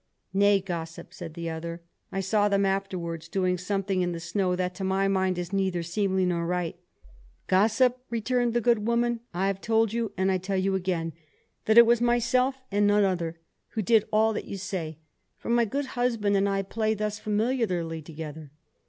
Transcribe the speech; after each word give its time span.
"Nay, 0.33 0.59
gossip," 0.61 1.13
said 1.13 1.35
the 1.35 1.51
other, 1.51 1.83
"I 2.11 2.21
saw 2.21 2.49
them 2.49 2.65
afterwards 2.65 3.27
doing 3.29 3.59
something 3.59 4.01
in 4.01 4.13
the 4.13 4.19
snow 4.19 4.55
that 4.55 4.73
to 4.73 4.83
my 4.83 5.07
mind 5.07 5.37
is 5.37 5.53
neither 5.53 5.83
seemly 5.83 6.25
nor 6.25 6.43
right." 6.47 6.75
"Gossip," 7.45 8.03
returned 8.09 8.55
the 8.55 8.61
good 8.61 8.87
woman, 8.87 9.19
"I 9.31 9.45
have 9.45 9.61
told 9.61 9.93
you, 9.93 10.11
and 10.17 10.31
I 10.31 10.39
tell 10.39 10.57
you 10.57 10.73
again, 10.73 11.13
that 11.65 11.77
it 11.77 11.85
was 11.85 12.01
myself 12.01 12.55
and 12.71 12.87
none 12.87 13.03
other 13.03 13.39
who 13.73 13.83
did 13.83 14.07
all 14.11 14.33
that 14.33 14.45
you 14.45 14.57
say, 14.57 14.97
for 15.37 15.51
my 15.51 15.65
good 15.65 15.85
husband 15.85 16.35
and 16.35 16.49
I 16.49 16.63
play 16.63 16.95
thus 16.95 17.19
familiarly 17.19 18.01
together. 18.01 18.49